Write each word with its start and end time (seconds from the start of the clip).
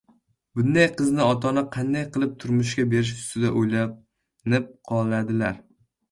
bunday 0.59 0.85
qizni 0.99 1.25
ota-ona 1.25 1.63
qanday 1.75 2.05
qilib 2.15 2.31
turmushga 2.43 2.85
berish 2.93 3.11
ustida 3.17 3.51
o‘ylanib 3.59 4.65
qoladilar. 4.93 5.61